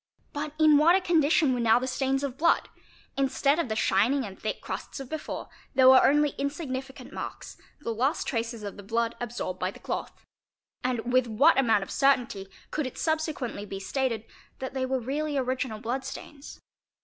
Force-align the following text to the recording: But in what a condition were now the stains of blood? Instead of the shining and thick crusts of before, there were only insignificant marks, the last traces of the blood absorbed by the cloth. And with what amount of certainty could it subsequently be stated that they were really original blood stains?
But 0.33 0.53
in 0.57 0.77
what 0.79 0.95
a 0.95 0.99
condition 0.99 1.53
were 1.53 1.59
now 1.59 1.77
the 1.77 1.85
stains 1.85 2.23
of 2.23 2.35
blood? 2.35 2.69
Instead 3.17 3.59
of 3.59 3.69
the 3.69 3.75
shining 3.75 4.25
and 4.25 4.39
thick 4.41 4.59
crusts 4.59 4.99
of 4.99 5.11
before, 5.11 5.47
there 5.75 5.87
were 5.87 6.03
only 6.03 6.31
insignificant 6.39 7.13
marks, 7.13 7.55
the 7.81 7.93
last 7.93 8.25
traces 8.25 8.63
of 8.63 8.77
the 8.77 8.81
blood 8.81 9.13
absorbed 9.21 9.59
by 9.59 9.69
the 9.69 9.77
cloth. 9.77 10.25
And 10.83 11.13
with 11.13 11.27
what 11.27 11.59
amount 11.59 11.83
of 11.83 11.91
certainty 11.91 12.47
could 12.71 12.87
it 12.87 12.97
subsequently 12.97 13.63
be 13.63 13.79
stated 13.79 14.25
that 14.57 14.73
they 14.73 14.87
were 14.87 14.99
really 14.99 15.37
original 15.37 15.79
blood 15.79 16.03
stains? 16.03 16.59